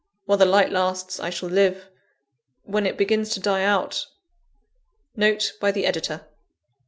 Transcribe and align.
While 0.25 0.39
the 0.39 0.45
light 0.47 0.71
lasts, 0.71 1.19
I 1.19 1.29
shall 1.29 1.49
live; 1.49 1.85
when 2.63 2.87
it 2.87 2.97
begins 2.97 3.29
to 3.35 3.39
die 3.39 3.63
out 3.63 4.07
* 4.59 5.15
NOTE 5.15 5.53
BY 5.61 5.71
THE 5.73 5.85
EDITOR. 5.85 6.25